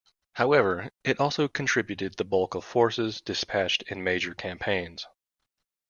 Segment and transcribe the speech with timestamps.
[0.33, 5.05] However, it also contributed the bulk of forces dispatched in major campaigns.